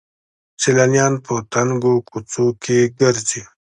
سیلانیان 0.61 1.13
په 1.25 1.33
تنګو 1.53 1.93
کوڅو 2.09 2.45
کې 2.63 2.77
ګرځي. 2.99 3.41